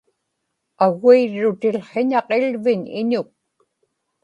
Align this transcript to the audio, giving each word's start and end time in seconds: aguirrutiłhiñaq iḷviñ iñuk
aguirrutiłhiñaq 0.85 2.27
iḷviñ 2.37 2.81
iñuk 2.99 3.29